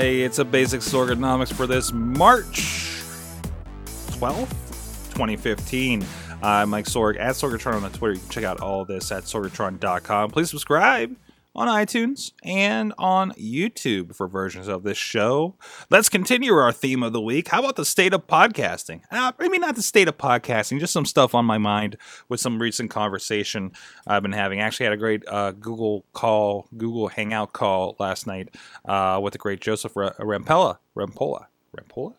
Hey, 0.00 0.22
it's 0.22 0.38
a 0.38 0.46
basic 0.46 0.80
Sorgonomics 0.80 1.52
for 1.52 1.66
this 1.66 1.92
March 1.92 3.02
12th, 4.12 4.48
2015. 5.10 6.02
I'm 6.42 6.70
Mike 6.70 6.86
Sorg 6.86 7.20
at 7.20 7.34
Sorgatron 7.34 7.82
on 7.82 7.92
Twitter. 7.92 8.14
You 8.14 8.20
can 8.20 8.30
check 8.30 8.44
out 8.44 8.60
all 8.62 8.86
this 8.86 9.12
at 9.12 9.24
sorgatron.com. 9.24 10.30
Please 10.30 10.48
subscribe 10.48 11.14
on 11.54 11.68
iTunes 11.68 12.32
and 12.42 12.92
on 12.98 13.32
YouTube 13.32 14.14
for 14.14 14.28
versions 14.28 14.68
of 14.68 14.82
this 14.82 14.98
show. 14.98 15.56
Let's 15.90 16.08
continue 16.08 16.52
our 16.52 16.72
theme 16.72 17.02
of 17.02 17.12
the 17.12 17.20
week. 17.20 17.48
How 17.48 17.60
about 17.60 17.76
the 17.76 17.84
state 17.84 18.14
of 18.14 18.26
podcasting? 18.26 19.02
Uh, 19.10 19.32
maybe 19.38 19.58
not 19.58 19.74
the 19.74 19.82
state 19.82 20.08
of 20.08 20.16
podcasting, 20.16 20.78
just 20.80 20.92
some 20.92 21.06
stuff 21.06 21.34
on 21.34 21.44
my 21.44 21.58
mind 21.58 21.96
with 22.28 22.40
some 22.40 22.60
recent 22.60 22.90
conversation 22.90 23.72
I've 24.06 24.22
been 24.22 24.32
having. 24.32 24.60
Actually, 24.60 24.84
had 24.84 24.92
a 24.92 24.98
great 24.98 25.26
uh, 25.26 25.52
Google 25.52 26.04
call, 26.12 26.68
Google 26.76 27.08
Hangout 27.08 27.52
call 27.52 27.96
last 27.98 28.26
night 28.26 28.54
uh, 28.84 29.20
with 29.22 29.32
the 29.32 29.38
great 29.38 29.60
Joseph 29.60 29.94
Rampella. 29.94 30.78
Rampolla. 30.96 31.46
Rampolla? 31.76 32.14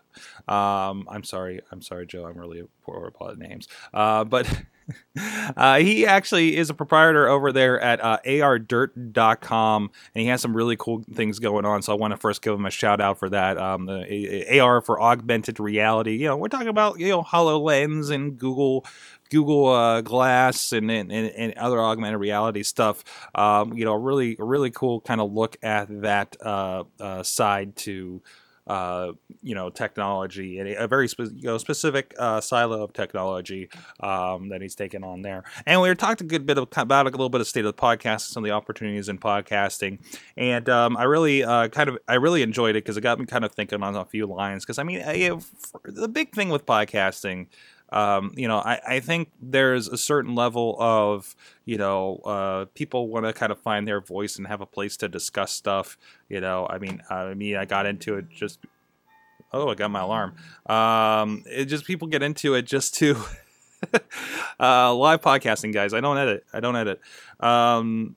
Um, 0.48 1.08
I'm 1.10 1.24
sorry. 1.24 1.62
I'm 1.72 1.82
sorry, 1.82 2.06
Joe. 2.06 2.26
I'm 2.26 2.38
really 2.38 2.64
poor 2.84 3.12
at 3.30 3.38
names. 3.38 3.68
Uh, 3.94 4.24
but 4.24 4.48
uh, 5.58 5.78
he 5.80 6.06
actually 6.06 6.58
is 6.58 6.70
a 6.70 6.74
proprietor 6.74 7.28
over 7.28 7.52
there 7.52 7.80
at 7.80 8.04
uh, 8.04 8.20
ardirt.com, 8.26 9.92
and 10.16 10.22
he 10.22 10.28
has 10.28 10.42
some 10.42 10.56
really 10.56 10.76
cool 10.76 11.04
things 11.14 11.40
going 11.40 11.66
on. 11.66 11.82
So 11.82 11.94
I 11.94 11.96
want 11.96 12.12
to 12.12 12.18
first 12.18 12.42
give 12.42 12.54
him 12.54 12.66
a 12.66 12.72
shout 12.72 13.02
out 13.02 13.20
for 13.20 13.30
that. 13.30 13.58
Um, 13.58 13.86
the 13.86 14.60
AR 14.60 14.82
for 14.82 15.02
augmented 15.02 15.60
reality. 15.60 16.18
You 16.18 16.28
know, 16.28 16.38
we're 16.38 16.48
talking 16.48 16.68
about 16.68 17.00
you 17.00 17.10
know 17.10 17.24
Hololens 17.24 18.12
and 18.12 18.38
Google 18.38 18.86
Google 19.30 19.70
uh, 19.70 20.02
Glass 20.02 20.74
and, 20.74 20.92
and, 20.92 21.12
and, 21.12 21.54
other 21.54 21.80
augmented 21.80 22.20
reality 22.20 22.64
stuff. 22.64 23.04
Um, 23.34 23.74
you 23.74 23.86
know, 23.86 23.94
really 23.94 24.36
really 24.38 24.72
cool 24.72 25.02
kind 25.02 25.22
of 25.22 25.32
look 25.32 25.58
at 25.64 25.88
that 26.02 26.36
uh, 26.42 26.84
uh, 27.00 27.24
side 27.24 27.76
to 27.78 28.22
uh, 28.68 29.12
you 29.42 29.56
know 29.56 29.70
technology 29.70 30.60
and 30.60 30.70
a 30.70 30.88
very 30.88 31.08
spe- 31.08 31.32
you 31.36 31.44
know, 31.44 31.58
specific 31.58 32.14
uh, 32.18 32.40
silo 32.40 32.84
of 32.84 32.94
technology 32.94 33.70
um, 34.02 34.50
that 34.50 34.62
he's 34.62 34.76
taken 34.76 35.04
on 35.04 35.22
there. 35.22 35.44
And 35.66 35.82
we 35.82 35.90
were 35.90 35.96
talking 35.96 36.26
a 36.26 36.30
good 36.30 36.46
bit 36.46 36.58
about 36.58 37.08
a 37.08 37.10
little 37.10 37.30
bit 37.30 37.42
of 37.42 37.48
state 37.48 37.66
of 37.66 37.76
the 37.76 37.82
podcast, 37.82 38.22
some 38.22 38.44
of 38.44 38.48
the 38.48 38.54
opportunities 38.54 39.10
in 39.10 39.18
podcasting, 39.18 40.00
and 40.38 40.70
um, 40.70 40.98
I 40.98 41.04
really 41.04 41.44
uh, 41.44 41.68
kind 41.70 41.90
of 41.90 41.98
I 42.08 42.16
really 42.16 42.42
enjoyed 42.42 42.76
it 42.76 42.84
because 42.84 42.98
it 42.98 43.02
got 43.02 43.20
me 43.20 43.26
kind 43.26 43.46
of 43.46 43.52
thinking 43.52 43.82
on 43.82 43.96
a 43.96 44.06
few 44.06 44.26
lines. 44.26 44.66
Because 44.66 44.80
I 44.80 44.84
mean, 44.84 45.02
I, 45.02 45.32
the 45.84 46.08
big 46.08 46.34
thing 46.34 46.50
with 46.50 46.66
podcasting 46.66 47.48
um, 47.92 48.32
you 48.36 48.48
know, 48.48 48.58
I, 48.58 48.80
I 48.88 49.00
think 49.00 49.32
there's 49.42 49.88
a 49.88 49.98
certain 49.98 50.34
level 50.34 50.78
of, 50.80 51.36
you 51.66 51.78
know, 51.78 52.18
uh, 52.26 52.66
people 52.74 53.10
want 53.10 53.26
to 53.26 53.34
kind 53.34 53.52
of 53.52 53.60
find 53.60 53.88
their 53.88 54.00
voice 54.00 54.38
and 54.38 54.48
have 54.48 54.62
a 54.62 54.66
place 54.66 54.98
to 54.98 55.10
discuss 55.10 55.52
stuff. 55.52 55.98
You 56.30 56.40
know, 56.40 56.68
I 56.70 56.78
mean, 56.78 57.02
I 57.10 57.34
mean, 57.34 57.58
I 57.58 57.66
got 57.66 57.86
into 57.86 58.16
it 58.16 58.30
just. 58.30 58.60
Oh, 59.54 59.68
I 59.68 59.76
got 59.76 59.92
my 59.92 60.00
alarm. 60.00 60.36
Um, 60.66 61.44
it 61.46 61.66
just 61.66 61.84
people 61.84 62.08
get 62.08 62.24
into 62.24 62.54
it 62.54 62.62
just 62.62 62.94
to 62.96 63.18
uh, 64.60 64.94
live 64.94 65.22
podcasting, 65.22 65.74
guys. 65.74 65.94
I 65.94 66.00
don't 66.00 66.18
edit. 66.18 66.46
I 66.54 66.62
don't 66.62 66.78
edit. 66.78 67.02
Um, 67.42 68.16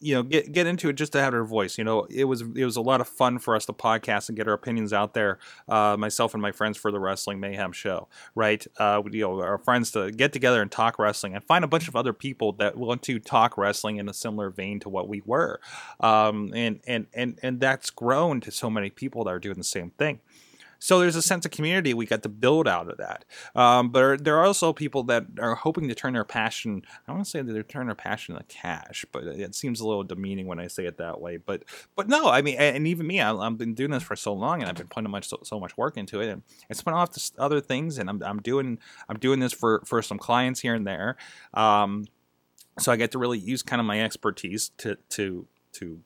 you 0.00 0.14
know 0.14 0.22
get 0.22 0.52
get 0.52 0.66
into 0.66 0.88
it 0.88 0.94
just 0.94 1.12
to 1.12 1.20
have 1.20 1.32
her 1.32 1.44
voice. 1.44 1.78
You 1.78 1.84
know, 1.84 2.04
it 2.10 2.24
was 2.24 2.42
it 2.42 2.64
was 2.64 2.76
a 2.76 2.80
lot 2.80 3.00
of 3.00 3.08
fun 3.08 3.38
for 3.38 3.56
us 3.56 3.66
to 3.66 3.72
podcast 3.72 4.28
and 4.28 4.36
get 4.36 4.48
our 4.48 4.54
opinions 4.54 4.92
out 4.92 5.14
there. 5.14 5.38
Uh, 5.68 5.96
myself 5.98 6.34
and 6.34 6.42
my 6.42 6.52
friends 6.52 6.76
for 6.76 6.90
the 6.90 7.00
Wrestling 7.00 7.40
Mayhem 7.40 7.72
show, 7.72 8.08
right? 8.34 8.64
Uh, 8.78 9.02
you 9.10 9.22
know, 9.22 9.40
our 9.40 9.58
friends 9.58 9.90
to 9.92 10.10
get 10.10 10.32
together 10.32 10.60
and 10.60 10.70
talk 10.70 10.98
wrestling 10.98 11.34
and 11.34 11.44
find 11.44 11.64
a 11.64 11.68
bunch 11.68 11.88
of 11.88 11.96
other 11.96 12.12
people 12.12 12.52
that 12.54 12.76
want 12.76 13.02
to 13.02 13.18
talk 13.18 13.56
wrestling 13.56 13.96
in 13.96 14.08
a 14.08 14.14
similar 14.14 14.50
vein 14.50 14.80
to 14.80 14.88
what 14.88 15.08
we 15.08 15.22
were, 15.24 15.60
um, 16.00 16.52
and 16.54 16.80
and 16.86 17.06
and 17.14 17.38
and 17.42 17.60
that's 17.60 17.90
grown 17.90 18.40
to 18.40 18.50
so 18.50 18.68
many 18.68 18.90
people 18.90 19.24
that 19.24 19.30
are 19.30 19.38
doing 19.38 19.56
the 19.56 19.64
same 19.64 19.90
thing. 19.90 20.20
So 20.78 20.98
there's 20.98 21.16
a 21.16 21.22
sense 21.22 21.44
of 21.44 21.50
community 21.50 21.94
we 21.94 22.06
got 22.06 22.22
to 22.22 22.28
build 22.28 22.68
out 22.68 22.90
of 22.90 22.98
that. 22.98 23.24
Um, 23.54 23.90
but 23.90 24.24
there 24.24 24.36
are 24.38 24.44
also 24.44 24.72
people 24.72 25.02
that 25.04 25.24
are 25.38 25.54
hoping 25.54 25.88
to 25.88 25.94
turn 25.94 26.14
their 26.14 26.24
passion. 26.24 26.82
I 27.06 27.12
want 27.12 27.24
to 27.24 27.30
say 27.30 27.42
that 27.42 27.52
they're 27.52 27.62
turning 27.62 27.88
their 27.88 27.94
passion 27.94 28.34
into 28.34 28.46
cash, 28.46 29.04
but 29.12 29.24
it 29.24 29.54
seems 29.54 29.80
a 29.80 29.86
little 29.86 30.04
demeaning 30.04 30.46
when 30.46 30.58
I 30.58 30.66
say 30.66 30.86
it 30.86 30.98
that 30.98 31.20
way. 31.20 31.36
But 31.36 31.64
but 31.96 32.08
no, 32.08 32.28
I 32.28 32.42
mean, 32.42 32.56
and 32.56 32.86
even 32.86 33.06
me, 33.06 33.20
I, 33.20 33.34
have 33.34 33.58
been 33.58 33.74
doing 33.74 33.90
this 33.90 34.02
for 34.02 34.16
so 34.16 34.32
long, 34.32 34.60
and 34.60 34.68
I've 34.68 34.76
been 34.76 34.88
putting 34.88 35.10
much 35.10 35.28
so, 35.28 35.38
so 35.42 35.58
much 35.58 35.76
work 35.76 35.96
into 35.96 36.20
it, 36.20 36.28
and 36.28 36.42
it's 36.68 36.84
went 36.84 36.96
off 36.96 37.10
to 37.10 37.32
other 37.38 37.60
things, 37.60 37.98
and 37.98 38.08
I'm 38.08 38.22
I'm 38.22 38.40
doing 38.40 38.78
I'm 39.08 39.18
doing 39.18 39.40
this 39.40 39.52
for 39.52 39.82
for 39.84 40.02
some 40.02 40.18
clients 40.18 40.60
here 40.60 40.74
and 40.74 40.86
there. 40.86 41.16
Um, 41.52 42.06
so 42.78 42.90
I 42.92 42.96
get 42.96 43.12
to 43.12 43.18
really 43.18 43.38
use 43.38 43.62
kind 43.62 43.80
of 43.80 43.86
my 43.86 44.00
expertise 44.00 44.70
to 44.78 44.96
to 45.10 45.46
to 45.74 46.00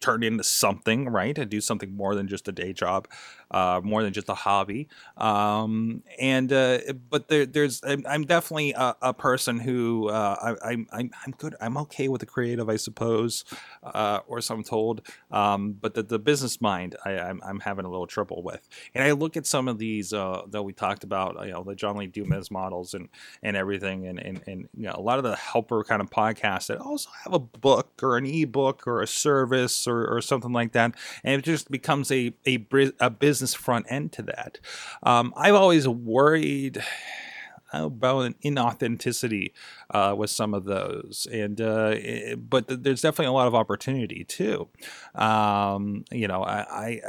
turn 0.00 0.22
into 0.22 0.44
something, 0.44 1.08
right? 1.08 1.38
And 1.38 1.50
do 1.50 1.60
something 1.60 1.96
more 1.96 2.14
than 2.14 2.28
just 2.28 2.46
a 2.46 2.52
day 2.52 2.74
job, 2.74 3.08
uh, 3.54 3.80
more 3.84 4.02
than 4.02 4.12
just 4.12 4.28
a 4.28 4.34
hobby. 4.34 4.88
Um, 5.16 6.02
and 6.18 6.52
uh, 6.52 6.78
but 7.08 7.28
there, 7.28 7.46
there's 7.46 7.80
I'm, 7.84 8.04
I'm 8.08 8.24
definitely 8.24 8.72
a, 8.72 8.96
a, 9.00 9.14
person 9.14 9.60
who 9.60 10.08
uh, 10.08 10.56
I, 10.60 10.72
am 10.72 10.88
I'm, 10.90 11.10
I'm 11.24 11.32
good. 11.38 11.54
I'm 11.60 11.76
okay 11.78 12.08
with 12.08 12.18
the 12.18 12.26
creative, 12.26 12.68
I 12.68 12.74
suppose, 12.74 13.44
uh, 13.84 14.18
or 14.26 14.40
so 14.40 14.56
I'm 14.56 14.64
told. 14.64 15.02
Um, 15.30 15.74
but 15.80 15.94
the, 15.94 16.02
the 16.02 16.18
business 16.18 16.60
mind, 16.60 16.96
I, 17.04 17.12
am 17.12 17.20
I'm, 17.20 17.42
I'm 17.44 17.60
having 17.60 17.84
a 17.84 17.88
little 17.88 18.08
trouble 18.08 18.42
with. 18.42 18.68
And 18.92 19.04
I 19.04 19.12
look 19.12 19.36
at 19.36 19.46
some 19.46 19.68
of 19.68 19.78
these 19.78 20.12
uh, 20.12 20.42
that 20.48 20.64
we 20.64 20.72
talked 20.72 21.04
about, 21.04 21.36
you 21.46 21.52
know, 21.52 21.62
the 21.62 21.76
John 21.76 21.96
Lee 21.96 22.08
Dumas 22.08 22.50
models 22.50 22.92
and 22.92 23.08
and 23.40 23.56
everything, 23.56 24.08
and 24.08 24.18
and 24.18 24.42
and 24.48 24.68
you 24.76 24.86
know, 24.86 24.96
a 24.96 25.00
lot 25.00 25.18
of 25.18 25.24
the 25.24 25.36
helper 25.36 25.84
kind 25.84 26.02
of 26.02 26.10
podcasts 26.10 26.66
that 26.66 26.78
also 26.78 27.08
have 27.22 27.32
a 27.32 27.38
book 27.38 28.02
or 28.02 28.16
an 28.16 28.26
ebook 28.26 28.84
or 28.88 29.00
a 29.00 29.06
service 29.06 29.86
or 29.86 30.12
or, 30.12 30.20
something 30.20 30.52
like 30.52 30.72
that, 30.72 30.94
and 31.22 31.38
it 31.38 31.44
just 31.44 31.70
becomes 31.70 32.10
a 32.10 32.32
a, 32.46 32.66
a 32.98 33.10
business 33.10 33.43
front 33.52 33.86
end 33.90 34.12
to 34.12 34.22
that. 34.22 34.58
Um, 35.02 35.34
I've 35.36 35.54
always 35.54 35.86
worried 35.86 36.82
about 37.72 38.20
an 38.20 38.34
inauthenticity 38.44 39.52
uh, 39.90 40.14
with 40.16 40.30
some 40.30 40.54
of 40.54 40.64
those, 40.64 41.26
and 41.32 41.60
uh, 41.60 41.92
it, 41.94 42.48
but 42.48 42.68
th- 42.68 42.80
there's 42.82 43.02
definitely 43.02 43.26
a 43.26 43.32
lot 43.32 43.48
of 43.48 43.54
opportunity 43.54 44.24
too. 44.24 44.68
Um, 45.14 46.04
you 46.10 46.28
know, 46.28 46.42
I, 46.42 46.60
I, 46.60 47.00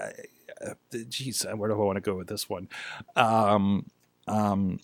I, 0.62 0.98
geez, 1.08 1.46
where 1.56 1.70
do 1.70 1.76
I 1.76 1.78
want 1.78 1.98
to 1.98 2.02
go 2.02 2.16
with 2.16 2.28
this 2.28 2.50
one? 2.50 2.68
Um, 3.16 3.86
um, 4.28 4.80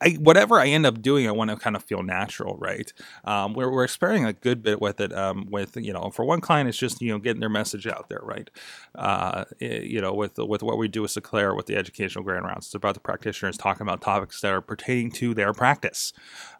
I, 0.00 0.10
whatever 0.12 0.58
I 0.58 0.68
end 0.68 0.86
up 0.86 1.02
doing, 1.02 1.28
I 1.28 1.32
want 1.32 1.50
to 1.50 1.56
kind 1.56 1.76
of 1.76 1.84
feel 1.84 2.02
natural, 2.02 2.56
right? 2.56 2.92
Um, 3.24 3.54
we're, 3.54 3.70
we're 3.70 3.84
experimenting 3.84 4.26
a 4.26 4.32
good 4.32 4.62
bit 4.62 4.80
with 4.80 5.00
it. 5.00 5.12
Um, 5.12 5.46
with 5.50 5.76
you 5.76 5.92
know, 5.92 6.10
for 6.10 6.24
one 6.24 6.40
client, 6.40 6.68
it's 6.68 6.78
just 6.78 7.00
you 7.00 7.12
know 7.12 7.18
getting 7.18 7.40
their 7.40 7.48
message 7.48 7.86
out 7.86 8.08
there, 8.08 8.20
right? 8.22 8.50
Uh, 8.94 9.44
you 9.60 10.00
know, 10.00 10.12
with 10.14 10.38
with 10.38 10.62
what 10.62 10.78
we 10.78 10.88
do 10.88 11.02
with 11.02 11.10
Seclair, 11.12 11.54
with 11.54 11.66
the 11.66 11.76
educational 11.76 12.24
grand 12.24 12.44
rounds, 12.44 12.66
it's 12.66 12.74
about 12.74 12.94
the 12.94 13.00
practitioners 13.00 13.56
talking 13.56 13.82
about 13.86 14.00
topics 14.00 14.40
that 14.40 14.52
are 14.52 14.60
pertaining 14.60 15.10
to 15.12 15.34
their 15.34 15.52
practice 15.52 16.12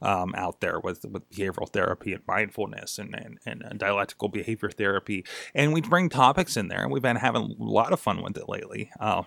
um, 0.03 0.35
out 0.37 0.61
there 0.61 0.81
with 0.81 1.05
with 1.05 1.29
behavioral 1.31 1.69
therapy 1.69 2.13
and 2.13 2.23
mindfulness 2.27 2.99
and, 2.99 3.39
and 3.47 3.63
and 3.63 3.79
dialectical 3.79 4.29
behavior 4.29 4.71
therapy, 4.71 5.25
and 5.55 5.73
we 5.73 5.81
bring 5.81 6.09
topics 6.09 6.57
in 6.57 6.69
there, 6.69 6.83
and 6.83 6.91
we've 6.91 7.03
been 7.03 7.17
having 7.17 7.57
a 7.59 7.63
lot 7.63 7.93
of 7.93 8.01
fun 8.01 8.23
with 8.23 8.37
it 8.37 8.49
lately. 8.49 8.91
Uh, 9.09 9.23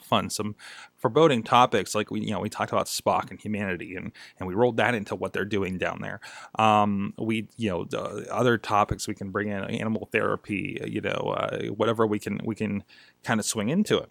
fun, 0.00 0.30
some 0.30 0.54
foreboding 1.00 1.42
topics 1.42 1.94
like 1.94 2.10
we 2.10 2.20
you 2.20 2.30
know 2.30 2.40
we 2.40 2.48
talked 2.48 2.72
about 2.72 2.86
Spock 2.86 3.30
and 3.30 3.40
humanity, 3.40 3.96
and 3.96 4.12
and 4.38 4.46
we 4.48 4.54
rolled 4.54 4.76
that 4.76 4.94
into 4.94 5.14
what 5.14 5.32
they're 5.32 5.44
doing 5.44 5.78
down 5.78 6.00
there. 6.00 6.20
Um, 6.58 7.14
we 7.18 7.48
you 7.56 7.70
know 7.70 7.84
the 7.84 8.26
other 8.32 8.58
topics 8.58 9.08
we 9.08 9.14
can 9.14 9.30
bring 9.30 9.48
in 9.48 9.64
animal 9.64 10.08
therapy, 10.12 10.80
you 10.86 11.00
know 11.00 11.34
uh, 11.36 11.66
whatever 11.68 12.06
we 12.06 12.18
can 12.18 12.40
we 12.44 12.54
can 12.54 12.84
kind 13.24 13.40
of 13.40 13.46
swing 13.46 13.68
into 13.68 13.98
it 13.98 14.10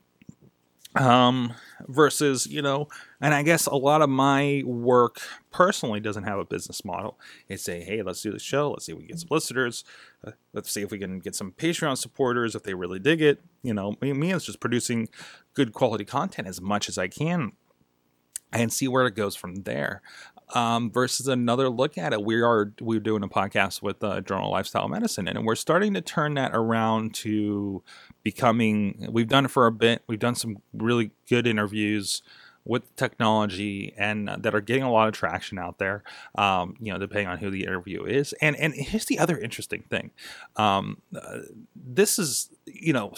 um, 0.96 1.54
versus 1.88 2.48
you 2.48 2.62
know 2.62 2.88
and 3.22 3.34
i 3.34 3.44
guess 3.44 3.68
a 3.68 3.76
lot 3.76 4.02
of 4.02 4.10
my 4.10 4.64
work 4.66 5.22
personally 5.52 6.00
doesn't 6.00 6.24
have 6.24 6.40
a 6.40 6.46
business 6.46 6.84
model. 6.84 7.20
It's 7.48 7.68
a 7.70 7.80
hey 7.82 8.02
let's 8.02 8.22
do 8.22 8.32
the 8.32 8.40
show. 8.40 8.72
Let's 8.72 8.86
see 8.86 8.92
if 8.94 8.98
we 8.98 9.06
can 9.06 9.10
get 9.10 9.20
some 9.20 9.28
listeners 9.32 9.84
uh, 10.26 10.32
let's 10.54 10.72
see 10.72 10.82
if 10.82 10.92
we 10.92 11.00
can 11.00 11.20
get 11.20 11.36
some 11.36 11.52
patreon 11.52 11.98
supporters 11.98 12.56
if 12.56 12.64
they 12.64 12.74
really 12.74 13.00
dig 13.00 13.22
it. 13.22 13.42
You 13.64 13.74
know 13.74 13.96
me, 14.02 14.14
me 14.14 14.34
is 14.34 14.46
just 14.46 14.60
producing 14.60 15.10
good 15.54 15.74
quality 15.74 16.06
content 16.06 16.48
as 16.48 16.62
much 16.62 16.90
as 16.90 16.98
i 16.98 17.08
can 17.08 17.54
and 18.52 18.74
see 18.74 18.88
where 18.88 19.06
it 19.06 19.16
goes 19.16 19.36
from 19.36 19.64
there. 19.64 20.02
Um, 20.56 20.92
versus 20.92 21.28
another 21.28 21.70
look 21.70 21.96
at 21.96 22.12
it. 22.12 22.24
We 22.24 22.42
are 22.42 22.74
we're 22.82 23.00
doing 23.00 23.22
a 23.22 23.28
podcast 23.28 23.84
with 23.84 24.04
uh, 24.04 24.22
Journal 24.22 24.50
Lifestyle 24.50 24.88
Medicine, 24.88 25.28
and 25.28 25.46
we're 25.46 25.54
starting 25.54 25.94
to 25.94 26.02
turn 26.02 26.34
that 26.34 26.56
around 26.56 27.14
to 27.16 27.84
becoming. 28.24 29.08
We've 29.12 29.28
done 29.28 29.46
it 29.46 29.52
for 29.52 29.68
a 29.68 29.72
bit. 29.72 30.02
We've 30.08 30.18
done 30.18 30.34
some 30.34 30.58
really 30.74 31.12
good 31.30 31.46
interviews 31.46 32.24
with 32.70 32.96
technology 32.96 33.96
and 33.98 34.30
that 34.30 34.54
are 34.54 34.62
getting 34.62 34.84
a 34.84 34.92
lot 34.92 35.08
of 35.08 35.14
traction 35.16 35.58
out 35.58 35.80
there. 35.80 36.04
Um, 36.36 36.76
you 36.80 36.94
know, 36.94 37.00
depending 37.00 37.28
on 37.28 37.40
who 37.40 37.50
the 37.50 37.64
interview 37.64 38.06
is. 38.06 38.32
And 38.34 38.56
and 38.56 38.76
here's 38.76 39.06
the 39.06 39.18
other 39.18 39.38
interesting 39.38 39.82
thing. 39.90 40.12
Um, 40.56 41.02
uh, 41.20 41.40
this 41.76 42.20
is 42.20 42.52
you 42.68 42.94
know 42.94 43.16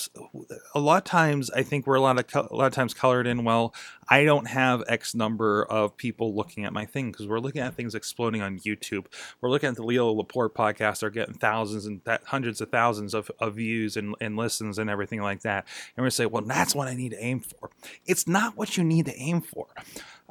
a 0.74 0.80
lot 0.80 1.00
of 1.00 1.04
times 1.04 1.52
I 1.52 1.64
think 1.64 1.86
we're 1.86 1.96
a 1.96 2.02
lot 2.02 2.18
of 2.18 2.50
a 2.50 2.56
lot 2.56 2.68
of 2.68 2.74
times 2.74 2.94
colored 2.94 3.28
in. 3.28 3.44
Well, 3.44 3.76
I 4.08 4.24
don't 4.24 4.48
have 4.48 4.84
X 4.88 5.14
number 5.14 5.64
of 5.64 5.98
people 5.98 6.34
looking 6.34 6.64
at 6.64 6.72
my 6.72 6.86
thing 6.86 7.12
because 7.12 7.28
we're 7.28 7.40
looking 7.40 7.62
at 7.62 7.76
things 7.76 7.94
exploding 7.94 8.42
on 8.42 8.58
YouTube. 8.60 9.08
We're 9.42 9.50
looking 9.50 9.70
at 9.70 9.76
the 9.76 9.84
Leo 9.84 10.12
Laporte 10.12 10.56
podcast; 10.56 11.02
they're 11.02 11.10
getting 11.10 11.36
thousands 11.36 11.86
and 11.86 12.04
th- 12.06 12.22
hundreds 12.26 12.62
of 12.62 12.70
thousands 12.70 13.14
of, 13.14 13.30
of 13.40 13.56
views 13.56 13.98
and, 13.98 14.16
and 14.22 14.38
listens 14.38 14.80
and 14.80 14.90
everything 14.90 15.22
like 15.22 15.42
that. 15.42 15.68
And 15.98 16.06
we 16.06 16.10
say, 16.10 16.26
well, 16.26 16.42
that's 16.42 16.74
what 16.74 16.88
I 16.88 16.94
need 16.94 17.10
to 17.10 17.22
aim 17.22 17.42
for. 17.42 17.70
It's 18.06 18.28
not 18.28 18.56
what 18.56 18.78
you 18.78 18.84
need 18.84 19.06
to 19.08 19.16
aim 19.18 19.41
for 19.42 19.68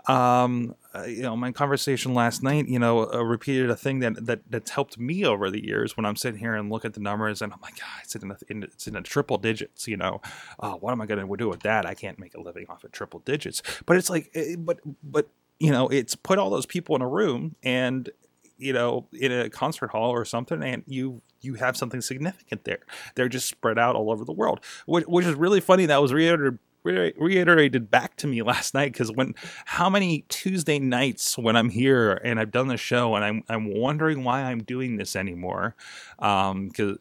um, 0.07 0.75
uh, 0.95 1.05
you 1.05 1.23
know, 1.23 1.37
my 1.37 1.53
conversation 1.53 2.15
last 2.15 2.43
night, 2.43 2.69
you 2.69 2.79
know, 2.79 3.12
uh, 3.12 3.23
repeated 3.23 3.71
a 3.71 3.77
thing 3.77 4.01
that, 4.01 4.25
that 4.27 4.41
that's 4.49 4.71
helped 4.71 4.99
me 4.99 5.25
over 5.25 5.51
the 5.51 5.65
years 5.65 5.97
when 5.97 6.07
I'm 6.07 6.17
sitting 6.17 6.41
here 6.41 6.55
and 6.55 6.71
look 6.71 6.85
at 6.85 6.95
the 6.95 7.01
numbers 7.01 7.43
and 7.43 7.53
I'm 7.53 7.61
like, 7.61 7.79
God, 7.79 7.89
it's 8.03 8.15
in, 8.15 8.37
in 8.49 8.62
it's 8.65 8.87
in 8.87 8.97
a 8.97 9.03
triple 9.03 9.39
digits, 9.39 9.87
you 9.87 9.97
know, 9.97 10.21
uh, 10.59 10.73
what 10.73 10.93
am 10.93 11.01
I 11.01 11.07
going 11.07 11.27
to 11.27 11.37
do 11.37 11.49
with 11.49 11.61
that? 11.61 11.87
I 11.87 11.95
can't 11.95 12.19
make 12.19 12.35
a 12.35 12.41
living 12.41 12.67
off 12.69 12.85
of 12.85 12.93
triple 12.93 13.21
digits, 13.21 13.62
but 13.87 13.97
it's 13.97 14.11
like, 14.11 14.31
eh, 14.35 14.57
but, 14.59 14.81
but, 15.03 15.29
you 15.59 15.71
know, 15.71 15.89
it's 15.89 16.15
put 16.15 16.39
all 16.39 16.51
those 16.51 16.67
people 16.67 16.97
in 16.97 17.03
a 17.03 17.09
room 17.09 17.57
and, 17.62 18.09
you 18.57 18.73
know, 18.73 19.07
in 19.12 19.33
a 19.33 19.51
concert 19.51 19.91
hall 19.91 20.11
or 20.11 20.25
something, 20.25 20.62
and 20.62 20.83
you 20.87 21.23
you 21.43 21.55
have 21.55 21.75
something 21.75 22.03
significant 22.03 22.65
there. 22.65 22.81
They're 23.15 23.29
just 23.29 23.49
spread 23.49 23.79
out 23.79 23.97
all 23.97 24.11
over 24.11 24.27
the 24.27 24.33
world, 24.33 24.61
which, 24.85 25.07
which 25.07 25.25
is 25.25 25.35
really 25.35 25.61
funny. 25.61 25.87
That 25.87 26.03
was 26.03 26.12
reiterated 26.12 26.59
reiterated 26.82 27.91
back 27.91 28.17
to 28.17 28.27
me 28.27 28.43
last 28.50 28.75
night 28.75 28.93
because 28.93 29.12
when 29.12 29.35
how 29.67 29.91
many 29.91 30.25
Tuesday 30.29 30.79
nights 30.79 31.37
when 31.37 31.56
I'm 31.56 31.71
here 31.71 32.21
and 32.25 32.41
I've 32.41 32.50
done 32.50 32.69
the 32.69 32.77
show 32.77 33.15
and 33.15 33.25
I'm 33.25 33.44
I'm 33.49 33.75
wondering 33.75 34.25
why 34.25 34.43
I'm 34.43 34.62
doing 34.62 34.97
this 34.97 35.17
anymore, 35.17 35.75
um, 36.19 36.69
because 36.69 36.99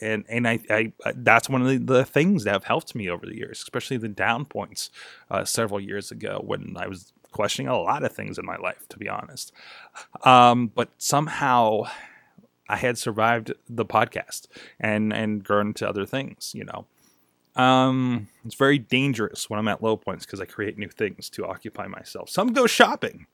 and 0.00 0.24
and 0.28 0.48
I, 0.48 0.58
I 0.70 0.92
that's 1.16 1.48
one 1.48 1.62
of 1.62 1.68
the, 1.68 1.78
the, 1.78 2.04
things 2.04 2.44
that 2.44 2.52
have 2.52 2.64
helped 2.64 2.94
me 2.94 3.08
over 3.08 3.26
the 3.26 3.36
years, 3.36 3.60
especially 3.62 3.96
the 3.96 4.08
down 4.08 4.44
points 4.44 4.90
uh, 5.30 5.44
several 5.44 5.80
years 5.80 6.10
ago 6.10 6.42
when 6.44 6.76
I 6.76 6.86
was 6.86 7.12
questioning 7.32 7.68
a 7.68 7.78
lot 7.78 8.04
of 8.04 8.12
things 8.12 8.38
in 8.38 8.46
my 8.46 8.56
life, 8.56 8.88
to 8.90 8.98
be 8.98 9.08
honest. 9.08 9.52
Um, 10.22 10.68
but 10.68 10.90
somehow. 10.98 11.84
I 12.66 12.76
had 12.76 12.96
survived 12.96 13.52
the 13.68 13.84
podcast 13.84 14.46
and 14.80 15.12
and 15.12 15.44
grown 15.44 15.74
to 15.74 15.86
other 15.86 16.06
things, 16.06 16.52
you 16.54 16.64
know. 16.64 16.86
Um, 17.56 18.28
it's 18.44 18.54
very 18.54 18.78
dangerous 18.78 19.48
when 19.48 19.58
I'm 19.58 19.68
at 19.68 19.82
low 19.82 19.96
points 19.96 20.26
because 20.26 20.40
I 20.40 20.44
create 20.44 20.78
new 20.78 20.88
things 20.88 21.30
to 21.30 21.46
occupy 21.46 21.86
myself. 21.86 22.28
Some 22.28 22.52
go 22.52 22.66
shopping. 22.66 23.26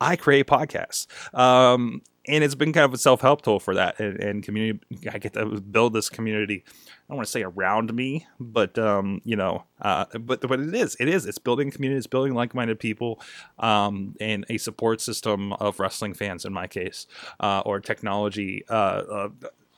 I 0.00 0.16
create 0.16 0.46
podcasts. 0.46 1.06
Um, 1.38 2.02
and 2.26 2.42
it's 2.42 2.54
been 2.54 2.72
kind 2.72 2.84
of 2.84 2.94
a 2.94 2.98
self 2.98 3.20
help 3.20 3.42
tool 3.42 3.60
for 3.60 3.74
that 3.74 4.00
and, 4.00 4.18
and, 4.18 4.42
community. 4.42 4.80
I 5.10 5.18
get 5.18 5.34
to 5.34 5.60
build 5.60 5.92
this 5.92 6.08
community. 6.08 6.64
I 6.66 6.92
don't 7.08 7.18
want 7.18 7.26
to 7.26 7.30
say 7.30 7.42
around 7.42 7.92
me, 7.92 8.26
but 8.40 8.78
um, 8.78 9.20
you 9.24 9.36
know, 9.36 9.64
uh, 9.82 10.06
but 10.18 10.40
but 10.40 10.58
it 10.58 10.74
is, 10.74 10.96
it 10.98 11.08
is. 11.08 11.26
It's 11.26 11.38
building 11.38 11.70
community. 11.70 11.98
It's 11.98 12.06
building 12.06 12.34
like 12.34 12.54
minded 12.54 12.80
people, 12.80 13.20
um, 13.58 14.16
and 14.20 14.46
a 14.48 14.56
support 14.56 15.02
system 15.02 15.52
of 15.54 15.78
wrestling 15.78 16.14
fans 16.14 16.46
in 16.46 16.52
my 16.52 16.66
case, 16.66 17.06
uh, 17.40 17.60
or 17.66 17.80
technology. 17.80 18.64
Uh, 18.70 18.72
uh 18.72 19.28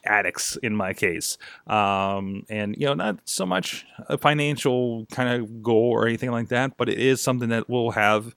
addicts 0.06 0.56
in 0.56 0.74
my 0.74 0.92
case 0.92 1.38
um, 1.66 2.44
and 2.48 2.76
you 2.76 2.86
know 2.86 2.94
not 2.94 3.18
so 3.24 3.44
much 3.44 3.86
a 4.08 4.18
financial 4.18 5.06
kind 5.10 5.28
of 5.28 5.62
goal 5.62 5.90
or 5.90 6.06
anything 6.06 6.30
like 6.30 6.48
that 6.48 6.76
but 6.76 6.88
it 6.88 6.98
is 6.98 7.20
something 7.20 7.48
that 7.48 7.68
will 7.68 7.92
have 7.92 8.34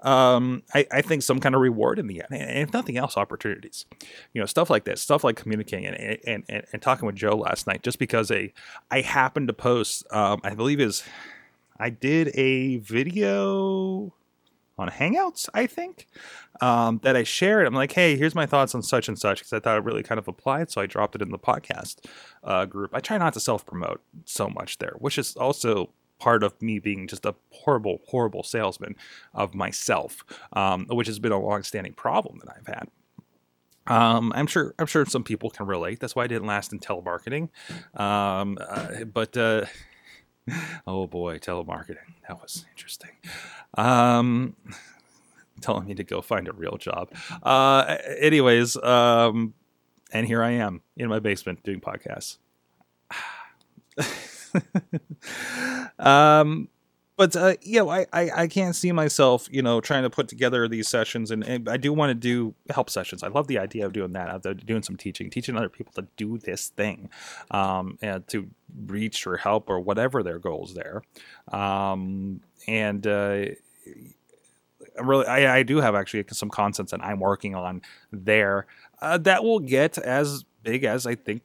um, 0.00 0.62
I, 0.72 0.86
I, 0.92 1.02
think 1.02 1.24
some 1.24 1.40
kind 1.40 1.56
of 1.56 1.60
reward 1.60 1.98
in 1.98 2.06
the 2.06 2.22
end, 2.22 2.40
and 2.40 2.58
if 2.60 2.72
nothing 2.72 2.96
else, 2.96 3.16
opportunities. 3.16 3.84
You 4.32 4.40
know, 4.40 4.46
stuff 4.46 4.70
like 4.70 4.84
this, 4.84 5.02
stuff 5.02 5.24
like 5.24 5.34
communicating 5.34 5.86
and 5.86 6.18
and, 6.24 6.44
and, 6.48 6.64
and 6.72 6.80
talking 6.80 7.04
with 7.04 7.16
Joe 7.16 7.34
last 7.34 7.66
night, 7.66 7.82
just 7.82 7.98
because 7.98 8.30
a 8.30 8.52
I 8.92 9.00
happened 9.00 9.48
to 9.48 9.54
post, 9.54 10.06
um, 10.12 10.40
I 10.44 10.54
believe 10.54 10.78
is 10.78 11.02
I 11.80 11.90
did 11.90 12.30
a 12.34 12.76
video 12.76 14.14
on 14.78 14.88
Hangouts, 14.88 15.48
I 15.52 15.66
think, 15.66 16.06
um, 16.60 17.00
that 17.02 17.16
I 17.16 17.24
shared. 17.24 17.66
I'm 17.66 17.74
like, 17.74 17.92
hey, 17.92 18.16
here's 18.16 18.34
my 18.34 18.46
thoughts 18.46 18.74
on 18.74 18.82
such 18.82 19.08
and 19.08 19.18
such 19.18 19.38
because 19.40 19.52
I 19.52 19.60
thought 19.60 19.78
it 19.78 19.84
really 19.84 20.02
kind 20.02 20.18
of 20.18 20.28
applied. 20.28 20.70
So 20.70 20.80
I 20.80 20.86
dropped 20.86 21.14
it 21.14 21.22
in 21.22 21.30
the 21.30 21.38
podcast 21.38 22.04
uh, 22.44 22.64
group. 22.64 22.90
I 22.94 23.00
try 23.00 23.18
not 23.18 23.32
to 23.34 23.40
self 23.40 23.66
promote 23.66 24.00
so 24.24 24.48
much 24.48 24.78
there, 24.78 24.94
which 24.98 25.18
is 25.18 25.36
also 25.36 25.90
part 26.18 26.42
of 26.42 26.60
me 26.60 26.78
being 26.78 27.06
just 27.06 27.24
a 27.24 27.34
horrible, 27.50 28.00
horrible 28.08 28.42
salesman 28.42 28.96
of 29.34 29.54
myself, 29.54 30.24
um, 30.52 30.86
which 30.88 31.06
has 31.06 31.18
been 31.18 31.32
a 31.32 31.38
long-standing 31.38 31.94
problem 31.94 32.40
that 32.44 32.54
I've 32.56 32.66
had. 32.66 32.88
Um, 33.88 34.32
I'm 34.34 34.46
sure. 34.46 34.74
I'm 34.78 34.86
sure 34.86 35.06
some 35.06 35.24
people 35.24 35.48
can 35.48 35.66
relate. 35.66 35.98
That's 35.98 36.14
why 36.14 36.24
I 36.24 36.26
didn't 36.26 36.46
last 36.46 36.72
in 36.72 36.78
telemarketing. 36.78 37.48
Um, 37.94 38.58
uh, 38.60 39.04
but 39.04 39.34
uh, 39.36 39.64
oh 40.86 41.06
boy, 41.06 41.38
telemarketing. 41.38 42.14
That 42.26 42.40
was 42.40 42.64
interesting. 42.72 43.10
Um, 43.74 44.56
telling 45.60 45.86
me 45.86 45.94
to 45.94 46.04
go 46.04 46.20
find 46.20 46.48
a 46.48 46.52
real 46.52 46.76
job. 46.76 47.12
Uh, 47.42 47.96
anyways, 48.18 48.76
um, 48.76 49.54
and 50.12 50.26
here 50.26 50.42
I 50.42 50.52
am 50.52 50.82
in 50.96 51.08
my 51.08 51.18
basement 51.18 51.62
doing 51.62 51.80
podcasts. 51.80 52.38
um, 55.98 56.68
but 57.18 57.34
uh, 57.34 57.54
you 57.60 57.80
know, 57.80 57.90
I, 57.90 58.06
I, 58.12 58.30
I 58.30 58.46
can't 58.46 58.76
see 58.76 58.92
myself, 58.92 59.48
you 59.50 59.60
know, 59.60 59.80
trying 59.80 60.04
to 60.04 60.10
put 60.10 60.28
together 60.28 60.68
these 60.68 60.88
sessions, 60.88 61.32
and, 61.32 61.44
and 61.44 61.68
I 61.68 61.76
do 61.76 61.92
want 61.92 62.10
to 62.10 62.14
do 62.14 62.54
help 62.70 62.88
sessions. 62.88 63.24
I 63.24 63.28
love 63.28 63.48
the 63.48 63.58
idea 63.58 63.84
of 63.84 63.92
doing 63.92 64.12
that, 64.12 64.46
of 64.46 64.64
doing 64.64 64.84
some 64.84 64.96
teaching, 64.96 65.28
teaching 65.28 65.56
other 65.56 65.68
people 65.68 65.92
to 65.94 66.06
do 66.16 66.38
this 66.38 66.68
thing, 66.68 67.10
um, 67.50 67.98
and 68.00 68.26
to 68.28 68.48
reach 68.86 69.26
or 69.26 69.36
help 69.36 69.68
or 69.68 69.80
whatever 69.80 70.22
their 70.22 70.38
goals 70.38 70.74
there, 70.74 71.02
um, 71.52 72.40
and. 72.66 73.06
Uh, 73.06 73.46
really, 75.00 75.26
I, 75.26 75.58
I 75.58 75.62
do 75.62 75.78
have 75.78 75.94
actually 75.94 76.24
some 76.32 76.50
concepts 76.50 76.90
that 76.90 77.04
I'm 77.04 77.20
working 77.20 77.54
on 77.54 77.82
there 78.12 78.66
uh, 79.00 79.18
that 79.18 79.44
will 79.44 79.60
get 79.60 79.96
as 79.98 80.44
big 80.62 80.84
as 80.84 81.06
I 81.06 81.14
think 81.14 81.42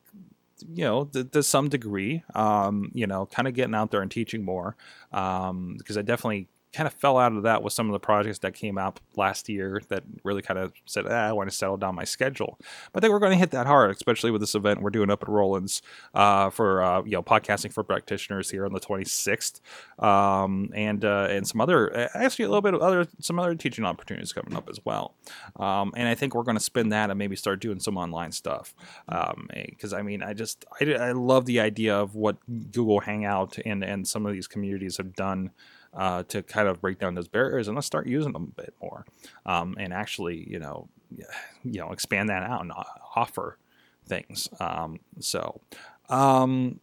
you 0.73 0.83
know, 0.83 1.05
to, 1.05 1.23
to 1.23 1.43
some 1.43 1.69
degree, 1.69 2.23
um, 2.35 2.91
you 2.93 3.07
know, 3.07 3.25
kind 3.25 3.47
of 3.47 3.53
getting 3.53 3.75
out 3.75 3.91
there 3.91 4.01
and 4.01 4.11
teaching 4.11 4.43
more, 4.43 4.75
um, 5.11 5.75
because 5.77 5.97
I 5.97 6.01
definitely 6.01 6.47
kind 6.73 6.87
of 6.87 6.93
fell 6.93 7.17
out 7.17 7.33
of 7.33 7.43
that 7.43 7.61
with 7.61 7.71
some 7.71 7.87
of 7.87 7.93
the 7.93 7.99
projects 7.99 8.39
that 8.39 8.53
came 8.55 8.77
out 8.77 8.99
last 9.15 9.47
year 9.47 9.81
that 9.89 10.03
really 10.23 10.41
kind 10.41 10.59
of 10.59 10.73
said, 10.85 11.05
ah, 11.07 11.29
I 11.29 11.31
want 11.31 11.49
to 11.49 11.55
settle 11.55 11.77
down 11.77 11.93
my 11.93 12.03
schedule. 12.03 12.57
But 12.91 13.01
think 13.01 13.11
we're 13.11 13.19
going 13.19 13.31
to 13.31 13.37
hit 13.37 13.51
that 13.51 13.67
hard, 13.67 13.91
especially 13.91 14.31
with 14.31 14.41
this 14.41 14.55
event 14.55 14.81
we're 14.81 14.89
doing 14.89 15.11
up 15.11 15.21
at 15.21 15.29
Roland's 15.29 15.81
uh, 16.15 16.49
for 16.49 16.81
uh, 16.81 17.03
you 17.03 17.11
know 17.11 17.23
podcasting 17.23 17.71
for 17.71 17.83
practitioners 17.83 18.49
here 18.49 18.65
on 18.65 18.73
the 18.73 18.79
26th, 18.79 19.61
um, 20.03 20.71
and 20.73 21.05
uh, 21.05 21.27
and 21.29 21.47
some 21.47 21.61
other 21.61 22.09
actually 22.15 22.45
a 22.45 22.49
little 22.49 22.61
bit 22.61 22.73
of 22.73 22.81
other 22.81 23.07
some 23.19 23.37
other 23.39 23.55
teaching 23.55 23.85
opportunities 23.85 24.33
coming 24.33 24.55
up 24.55 24.67
as 24.67 24.79
well. 24.83 25.13
Um, 25.57 25.93
and 25.95 26.07
I 26.07 26.15
think 26.15 26.33
we're 26.33 26.43
going 26.43 26.57
to 26.57 26.63
spin 26.63 26.89
that 26.89 27.11
and 27.11 27.19
maybe 27.19 27.35
start 27.35 27.61
doing 27.61 27.79
some 27.79 27.97
online 27.97 28.31
stuff 28.31 28.73
because 29.05 29.93
um, 29.93 29.99
I 29.99 30.01
mean 30.01 30.23
I 30.23 30.33
just 30.33 30.65
I, 30.81 30.93
I 30.93 31.11
love 31.11 31.45
the 31.45 31.59
idea 31.59 31.95
of 31.95 32.15
what 32.15 32.37
Google 32.71 33.01
Hangout 33.01 33.59
and 33.63 33.83
and 33.83 34.07
some 34.07 34.25
of 34.25 34.33
these 34.33 34.47
communities 34.47 34.97
have 34.97 35.15
done 35.15 35.51
uh, 35.95 36.23
to 36.23 36.41
kind 36.43 36.67
of 36.67 36.81
break 36.81 36.99
down 36.99 37.15
those 37.15 37.27
barriers 37.27 37.67
and 37.67 37.75
let's 37.75 37.87
start 37.87 38.07
using 38.07 38.33
them 38.33 38.53
a 38.57 38.61
bit 38.61 38.73
more 38.81 39.05
um, 39.45 39.75
and 39.79 39.93
actually 39.93 40.47
you 40.49 40.59
know 40.59 40.87
you 41.63 41.79
know 41.79 41.91
expand 41.91 42.29
that 42.29 42.43
out 42.43 42.61
and 42.61 42.71
offer 43.15 43.57
things 44.05 44.49
um, 44.59 44.99
so 45.19 45.61
um, 46.09 46.79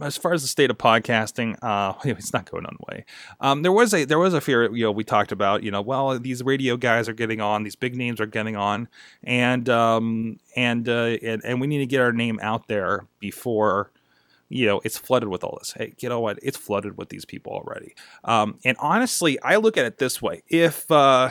as 0.00 0.16
far 0.16 0.32
as 0.32 0.42
the 0.42 0.48
state 0.48 0.70
of 0.70 0.78
podcasting, 0.78 1.56
uh, 1.62 1.94
it's 2.04 2.32
not 2.32 2.50
going 2.50 2.66
on 2.66 2.76
way. 2.88 3.04
Um, 3.40 3.62
there 3.62 3.72
was 3.72 3.92
a 3.92 4.04
there 4.04 4.18
was 4.18 4.34
a 4.34 4.40
fear, 4.40 4.74
you 4.74 4.84
know, 4.84 4.92
we 4.92 5.04
talked 5.04 5.32
about, 5.32 5.62
you 5.62 5.70
know, 5.70 5.80
well, 5.82 6.18
these 6.18 6.42
radio 6.42 6.76
guys 6.76 7.08
are 7.08 7.12
getting 7.12 7.40
on, 7.40 7.62
these 7.62 7.76
big 7.76 7.96
names 7.96 8.20
are 8.20 8.26
getting 8.26 8.56
on, 8.56 8.88
and 9.22 9.68
um, 9.68 10.38
and 10.56 10.88
uh, 10.88 11.16
and, 11.22 11.42
and 11.44 11.60
we 11.60 11.66
need 11.66 11.78
to 11.78 11.86
get 11.86 12.00
our 12.00 12.12
name 12.12 12.38
out 12.42 12.68
there 12.68 13.06
before 13.18 13.90
you 14.52 14.66
know, 14.66 14.80
it's 14.84 14.98
flooded 14.98 15.30
with 15.30 15.42
all 15.42 15.56
this. 15.58 15.72
Hey, 15.72 15.94
you 15.98 16.08
know 16.08 16.20
what? 16.20 16.38
It's 16.42 16.56
flooded 16.56 16.98
with 16.98 17.08
these 17.08 17.24
people 17.24 17.52
already. 17.52 17.94
Um, 18.24 18.58
and 18.64 18.76
honestly, 18.78 19.40
I 19.40 19.56
look 19.56 19.76
at 19.76 19.86
it 19.86 19.98
this 19.98 20.20
way: 20.20 20.42
if 20.48 20.90
uh, 20.90 21.30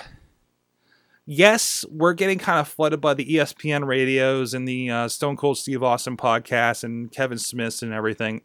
yes, 1.25 1.85
we're 1.91 2.13
getting 2.13 2.39
kind 2.39 2.59
of 2.59 2.67
flooded 2.67 2.99
by 2.99 3.13
the 3.13 3.25
ESPN 3.25 3.85
radios 3.85 4.53
and 4.53 4.67
the 4.67 4.89
uh, 4.89 5.07
Stone 5.07 5.37
Cold 5.37 5.57
Steve 5.57 5.83
Austin 5.83 6.17
podcast 6.17 6.83
and 6.83 7.11
Kevin 7.11 7.37
smith 7.37 7.81
and 7.83 7.93
everything, 7.93 8.41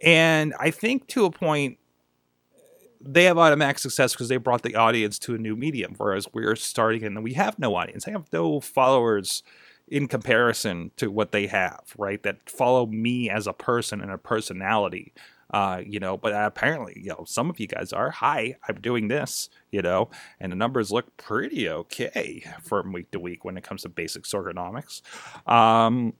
and 0.00 0.54
I 0.58 0.70
think 0.72 1.06
to 1.08 1.24
a 1.24 1.30
point 1.30 1.78
they 3.00 3.24
have 3.24 3.38
automatic 3.38 3.78
success 3.78 4.12
because 4.12 4.28
they 4.28 4.38
brought 4.38 4.62
the 4.62 4.74
audience 4.74 5.18
to 5.20 5.34
a 5.34 5.38
new 5.38 5.54
medium, 5.54 5.94
whereas 5.98 6.26
we're 6.32 6.56
starting 6.56 7.04
and 7.04 7.22
we 7.22 7.34
have 7.34 7.58
no 7.58 7.76
audience. 7.76 8.08
I 8.08 8.10
have 8.10 8.26
no 8.32 8.58
followers 8.58 9.44
in 9.88 10.08
comparison 10.08 10.90
to 10.96 11.10
what 11.10 11.32
they 11.32 11.46
have, 11.46 11.82
right? 11.96 12.22
That 12.22 12.48
follow 12.48 12.86
me 12.86 13.30
as 13.30 13.46
a 13.46 13.52
person 13.52 14.00
and 14.00 14.10
a 14.10 14.18
personality. 14.18 15.12
Uh, 15.48 15.80
you 15.86 16.00
know, 16.00 16.16
but 16.16 16.32
apparently, 16.34 17.00
you 17.00 17.08
know, 17.08 17.24
some 17.24 17.48
of 17.48 17.60
you 17.60 17.68
guys 17.68 17.92
are. 17.92 18.10
Hi, 18.10 18.56
I'm 18.68 18.80
doing 18.80 19.06
this, 19.06 19.48
you 19.70 19.80
know, 19.80 20.10
and 20.40 20.50
the 20.50 20.56
numbers 20.56 20.90
look 20.90 21.16
pretty 21.16 21.68
okay 21.68 22.44
from 22.62 22.92
week 22.92 23.12
to 23.12 23.20
week 23.20 23.44
when 23.44 23.56
it 23.56 23.62
comes 23.62 23.82
to 23.82 23.88
basic 23.88 24.24
sorgonomics. 24.24 25.02
Um, 25.48 26.14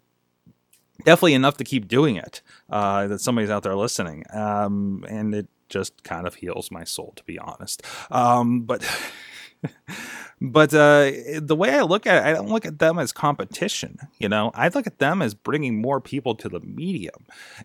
definitely 1.05 1.35
enough 1.35 1.57
to 1.57 1.65
keep 1.65 1.89
doing 1.89 2.15
it. 2.15 2.41
Uh, 2.71 3.09
that 3.09 3.21
somebody's 3.21 3.51
out 3.51 3.65
there 3.65 3.75
listening, 3.75 4.23
um, 4.33 5.05
and 5.09 5.35
it 5.35 5.49
just 5.69 6.05
kind 6.05 6.29
of 6.29 6.37
heals 6.37 6.71
my 6.71 6.85
soul, 6.85 7.13
to 7.17 7.25
be 7.25 7.39
honest. 7.39 7.83
Um, 8.13 8.61
but. 8.61 8.89
but 10.41 10.75
uh, 10.75 11.11
the 11.41 11.57
way 11.57 11.71
I 11.71 11.83
look 11.83 12.07
at 12.07 12.17
it, 12.17 12.29
I 12.29 12.33
don't 12.33 12.49
look 12.49 12.67
at 12.67 12.79
them 12.79 12.99
as 12.99 13.11
competition. 13.13 13.99
You 14.19 14.29
know, 14.29 14.51
I 14.55 14.69
look 14.69 14.87
at 14.87 14.99
them 14.99 15.23
as 15.23 15.35
bringing 15.35 15.81
more 15.81 16.01
people 16.01 16.35
to 16.37 16.49
the 16.49 16.61
medium. 16.61 17.25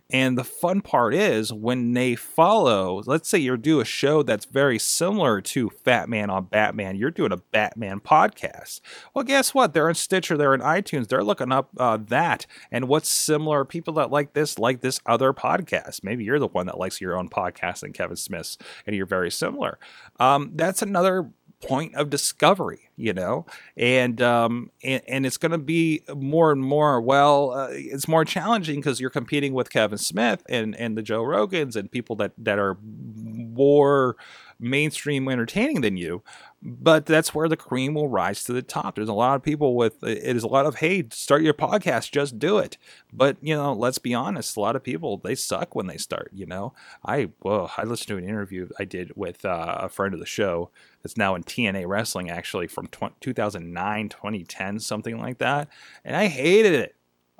And 0.09 0.37
the 0.37 0.43
fun 0.45 0.81
part 0.81 1.13
is 1.13 1.51
when 1.51 1.93
they 1.93 2.15
follow. 2.15 3.01
Let's 3.05 3.27
say 3.27 3.39
you 3.39 3.57
do 3.57 3.81
a 3.81 3.85
show 3.85 4.23
that's 4.23 4.45
very 4.45 4.79
similar 4.79 5.41
to 5.41 5.69
Fat 5.69 6.07
Man 6.07 6.29
on 6.29 6.45
Batman. 6.45 6.95
You're 6.95 7.11
doing 7.11 7.33
a 7.33 7.37
Batman 7.37 7.99
podcast. 7.99 8.79
Well, 9.13 9.25
guess 9.25 9.53
what? 9.53 9.73
They're 9.73 9.89
in 9.89 9.95
Stitcher. 9.95 10.37
They're 10.37 10.53
in 10.53 10.61
iTunes. 10.61 11.09
They're 11.09 11.23
looking 11.23 11.51
up 11.51 11.69
uh, 11.77 11.97
that 12.07 12.45
and 12.71 12.87
what's 12.87 13.09
similar. 13.09 13.65
People 13.65 13.95
that 13.95 14.11
like 14.11 14.33
this 14.33 14.57
like 14.57 14.79
this 14.79 15.01
other 15.05 15.33
podcast. 15.33 16.03
Maybe 16.03 16.23
you're 16.23 16.39
the 16.39 16.47
one 16.47 16.67
that 16.67 16.79
likes 16.79 17.01
your 17.01 17.17
own 17.17 17.27
podcast 17.27 17.83
and 17.83 17.93
Kevin 17.93 18.15
Smith's, 18.15 18.57
and 18.87 18.95
you're 18.95 19.05
very 19.05 19.31
similar. 19.31 19.77
Um, 20.19 20.51
that's 20.55 20.81
another 20.81 21.29
point 21.61 21.95
of 21.95 22.09
discovery, 22.09 22.89
you 22.95 23.13
know, 23.13 23.45
and 23.77 24.21
um, 24.21 24.71
and, 24.83 25.01
and 25.07 25.25
it's 25.25 25.37
going 25.37 25.51
to 25.51 25.57
be 25.57 26.01
more 26.15 26.51
and 26.51 26.61
more. 26.61 27.01
Well, 27.01 27.51
uh, 27.51 27.67
it's 27.71 28.07
more 28.07 28.25
challenging 28.25 28.79
because 28.79 28.99
you're 28.99 29.09
competing 29.09 29.53
with 29.53 29.69
Kevin 29.69 29.97
Smith 29.97 30.43
and 30.49 30.75
and 30.75 30.97
the 30.97 31.01
Joe 31.01 31.23
Rogans 31.23 31.75
and 31.75 31.91
people 31.91 32.15
that 32.17 32.33
that 32.37 32.59
are 32.59 32.77
more 32.83 34.17
mainstream 34.59 35.27
entertaining 35.27 35.81
than 35.81 35.97
you 35.97 36.23
but 36.63 37.05
that's 37.07 37.33
where 37.33 37.49
the 37.49 37.57
cream 37.57 37.95
will 37.95 38.07
rise 38.07 38.43
to 38.43 38.53
the 38.53 38.61
top. 38.61 38.95
There's 38.95 39.09
a 39.09 39.13
lot 39.13 39.35
of 39.35 39.43
people 39.43 39.75
with 39.75 40.03
it 40.03 40.19
is 40.19 40.43
a 40.43 40.47
lot 40.47 40.65
of 40.65 40.75
hey, 40.75 41.07
start 41.11 41.41
your 41.41 41.53
podcast, 41.53 42.11
just 42.11 42.37
do 42.37 42.59
it. 42.59 42.77
But 43.11 43.37
you 43.41 43.55
know, 43.55 43.73
let's 43.73 43.97
be 43.97 44.13
honest, 44.13 44.55
a 44.55 44.59
lot 44.59 44.75
of 44.75 44.83
people 44.83 45.17
they 45.17 45.35
suck 45.35 45.73
when 45.73 45.87
they 45.87 45.97
start. 45.97 46.29
You 46.33 46.45
know, 46.45 46.73
I 47.03 47.29
well, 47.41 47.71
I 47.77 47.83
listened 47.83 48.09
to 48.09 48.17
an 48.17 48.29
interview 48.29 48.69
I 48.77 48.85
did 48.85 49.13
with 49.15 49.43
uh, 49.43 49.79
a 49.79 49.89
friend 49.89 50.13
of 50.13 50.19
the 50.19 50.25
show 50.25 50.69
that's 51.01 51.17
now 51.17 51.33
in 51.33 51.43
TNA 51.43 51.87
wrestling, 51.87 52.29
actually 52.29 52.67
from 52.67 52.87
2009, 53.21 54.09
2010, 54.09 54.79
something 54.79 55.17
like 55.17 55.39
that, 55.39 55.67
and 56.05 56.15
I 56.15 56.27
hated 56.27 56.73
it. 56.73 56.95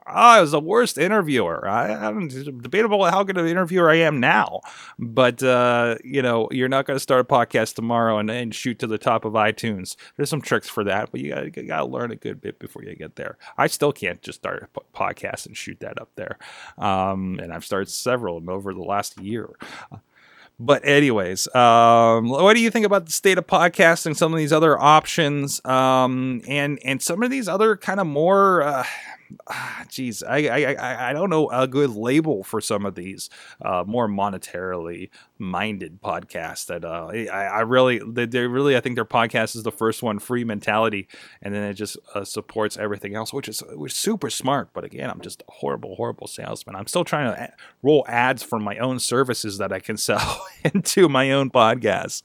Oh, 0.08 0.12
I 0.14 0.42
was 0.42 0.52
the 0.52 0.60
worst 0.60 0.98
interviewer. 0.98 1.68
I, 1.68 1.94
I'm 1.94 2.28
debatable 2.28 3.04
how 3.06 3.24
good 3.24 3.38
of 3.38 3.46
an 3.46 3.52
interviewer 3.52 3.90
I 3.90 3.98
am 3.98 4.20
now. 4.20 4.62
But, 4.98 5.44
uh, 5.44 5.98
you 6.04 6.22
know, 6.24 6.48
you're 6.52 6.70
not 6.70 6.88
going 6.88 6.96
to 6.96 7.00
start 7.00 7.22
a 7.22 7.24
podcast 7.24 7.76
tomorrow 7.76 8.18
and, 8.18 8.30
and 8.30 8.54
shoot 8.54 8.80
to 8.80 8.88
the 8.88 8.98
top 8.98 9.26
of 9.26 9.34
iTunes. 9.34 9.96
There's 10.18 10.30
some 10.30 10.42
tricks 10.42 10.68
for 10.68 10.84
that, 10.86 11.12
but 11.12 11.22
you 11.22 11.30
got 11.52 11.78
to 11.78 11.86
learn 11.86 12.12
a 12.12 12.16
good 12.16 12.42
bit 12.42 12.58
before 12.58 12.84
you 12.84 12.96
get 12.96 13.16
there. 13.16 13.38
I 13.58 13.68
still 13.68 13.92
can't 13.92 14.22
just 14.24 14.40
start 14.40 14.70
a 14.76 14.98
podcast 14.98 15.46
and 15.46 15.56
shoot 15.56 15.80
that 15.82 16.02
up 16.02 16.10
there. 16.16 16.38
Um, 16.80 17.40
and 17.42 17.54
I've 17.54 17.66
started 17.66 17.90
several 17.90 18.42
over 18.50 18.74
the 18.74 18.82
last 18.84 19.20
year. 19.20 19.50
But 20.60 20.86
anyways, 20.86 21.54
um, 21.56 22.30
what 22.30 22.54
do 22.54 22.60
you 22.60 22.70
think 22.70 22.86
about 22.86 23.08
the 23.08 23.12
state 23.12 23.40
of 23.40 23.48
podcasting? 23.48 24.16
Some 24.16 24.32
of 24.32 24.38
these 24.38 24.54
other 24.54 24.80
options, 24.80 25.64
um, 25.66 26.42
and 26.48 26.78
and 26.86 27.02
some 27.02 27.24
of 27.24 27.32
these 27.32 27.48
other 27.48 27.76
kind 27.76 28.00
of 28.00 28.06
more. 28.06 28.62
Uh, 28.62 28.84
geez, 29.90 30.24
I, 30.24 30.48
I 30.48 31.10
I 31.10 31.14
don't 31.14 31.30
know 31.30 31.50
a 31.50 31.68
good 31.68 31.92
label 31.92 32.44
for 32.44 32.62
some 32.62 32.86
of 32.86 32.96
these 32.96 33.30
uh, 33.62 33.84
more 33.86 34.08
monetarily 34.08 35.10
minded 35.42 36.02
podcasts. 36.02 36.68
That 36.68 36.86
uh, 36.86 37.08
I, 37.12 37.46
I 37.46 37.60
really, 37.62 38.00
they, 38.06 38.26
they, 38.26 38.48
really, 38.48 38.78
I 38.78 38.80
think 38.80 38.96
their 38.96 39.06
podcast 39.06 39.56
is 39.56 39.64
the 39.64 39.72
first 39.72 40.04
one, 40.04 40.20
free 40.20 40.44
mentality, 40.44 41.08
and 41.42 41.54
then 41.54 41.64
it 41.64 41.74
just 41.74 41.98
uh, 42.14 42.24
supports 42.24 42.78
everything 42.78 43.16
else, 43.16 43.34
which 43.34 43.50
is 43.50 43.62
which 43.72 43.92
is 43.92 43.98
super 43.98 44.30
smart. 44.30 44.70
But 44.74 44.84
again, 44.84 45.10
I'm 45.10 45.22
just 45.22 45.42
a 45.42 45.52
horrible, 45.52 45.96
horrible 45.96 46.28
salesman. 46.28 46.76
I'm 46.76 46.88
still 46.88 47.04
trying 47.04 47.34
to 47.34 47.54
roll 47.82 48.06
ads 48.08 48.44
for 48.44 48.60
my 48.60 48.78
own 48.78 49.00
services 49.00 49.58
that 49.58 49.74
I 49.74 49.80
can 49.80 49.98
sell 50.02 50.46
into 50.64 51.10
my 51.10 51.32
own 51.32 51.50
podcast. 51.50 52.22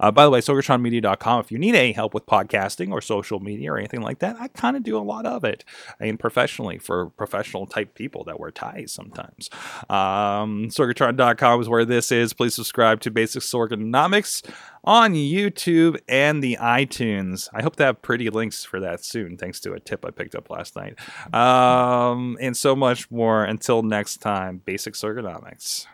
Uh, 0.00 0.10
by 0.10 0.24
the 0.24 0.30
way, 0.30 0.40
sorgatronmedia.com. 0.40 1.40
If 1.40 1.52
you 1.52 1.58
need 1.58 1.74
any 1.74 1.92
help 1.92 2.14
with 2.14 2.26
podcasting 2.26 2.90
or 2.90 3.00
social 3.00 3.40
media 3.40 3.72
or 3.72 3.78
anything 3.78 4.00
like 4.00 4.18
that, 4.20 4.36
I 4.40 4.48
kind 4.48 4.76
of 4.76 4.82
do 4.82 4.96
a 4.96 5.04
lot 5.04 5.26
of 5.26 5.44
it. 5.44 5.64
I 6.00 6.04
mean, 6.04 6.16
professional 6.16 6.43
professionally 6.44 6.76
for 6.76 7.06
professional 7.10 7.66
type 7.66 7.94
people 7.94 8.22
that 8.24 8.38
wear 8.38 8.50
ties 8.50 8.92
sometimes. 8.92 9.48
Um, 9.88 10.68
Sorgatron.com 10.68 11.60
is 11.62 11.70
where 11.70 11.86
this 11.86 12.12
is. 12.12 12.34
Please 12.34 12.54
subscribe 12.54 13.00
to 13.00 13.10
Basic 13.10 13.42
Sorgonomics 13.42 14.46
on 14.84 15.14
YouTube 15.14 15.98
and 16.06 16.42
the 16.44 16.58
iTunes. 16.60 17.48
I 17.54 17.62
hope 17.62 17.76
to 17.76 17.84
have 17.84 18.02
pretty 18.02 18.28
links 18.28 18.62
for 18.62 18.78
that 18.80 19.02
soon, 19.02 19.38
thanks 19.38 19.58
to 19.60 19.72
a 19.72 19.80
tip 19.80 20.04
I 20.04 20.10
picked 20.10 20.34
up 20.34 20.50
last 20.50 20.76
night. 20.76 20.98
Um, 21.34 22.36
and 22.42 22.54
so 22.54 22.76
much 22.76 23.10
more. 23.10 23.44
Until 23.44 23.82
next 23.82 24.18
time, 24.18 24.60
Basic 24.62 24.92
Sorgonomics. 24.92 25.86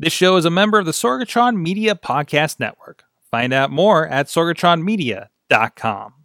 This 0.00 0.12
show 0.12 0.36
is 0.36 0.44
a 0.44 0.50
member 0.50 0.80
of 0.80 0.86
the 0.86 0.92
Sorgatron 0.92 1.56
Media 1.56 1.94
Podcast 1.94 2.58
Network. 2.58 3.04
Find 3.30 3.52
out 3.52 3.70
more 3.70 4.08
at 4.08 4.26
sorgatronmedia.com. 4.26 6.19